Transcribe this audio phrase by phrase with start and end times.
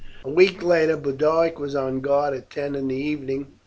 [0.25, 3.53] A week later Boduoc was on guard at ten in the evening.